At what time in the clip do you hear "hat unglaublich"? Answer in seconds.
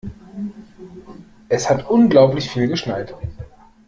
1.69-2.49